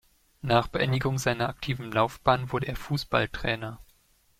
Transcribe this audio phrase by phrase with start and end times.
[0.41, 3.79] Nach Beendigung seiner aktiven Laufbahn wurde er Fußballtrainer.